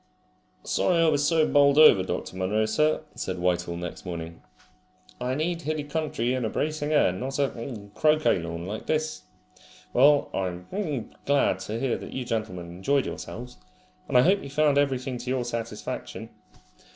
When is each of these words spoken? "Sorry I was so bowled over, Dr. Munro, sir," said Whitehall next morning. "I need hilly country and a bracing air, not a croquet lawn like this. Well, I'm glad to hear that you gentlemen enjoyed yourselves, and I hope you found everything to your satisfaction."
"Sorry 0.63 0.97
I 0.99 1.07
was 1.09 1.27
so 1.27 1.47
bowled 1.47 1.77
over, 1.77 2.01
Dr. 2.01 2.35
Munro, 2.35 2.65
sir," 2.65 3.03
said 3.13 3.37
Whitehall 3.37 3.75
next 3.77 4.03
morning. 4.03 4.41
"I 5.19 5.35
need 5.35 5.61
hilly 5.61 5.83
country 5.83 6.33
and 6.33 6.43
a 6.43 6.49
bracing 6.49 6.91
air, 6.91 7.11
not 7.11 7.37
a 7.37 7.91
croquet 7.93 8.39
lawn 8.39 8.65
like 8.65 8.87
this. 8.87 9.21
Well, 9.93 10.31
I'm 10.33 10.65
glad 11.27 11.59
to 11.59 11.79
hear 11.79 11.99
that 11.99 12.13
you 12.13 12.25
gentlemen 12.25 12.65
enjoyed 12.65 13.05
yourselves, 13.05 13.57
and 14.07 14.17
I 14.17 14.23
hope 14.23 14.41
you 14.41 14.49
found 14.49 14.79
everything 14.79 15.19
to 15.19 15.29
your 15.29 15.43
satisfaction." 15.45 16.29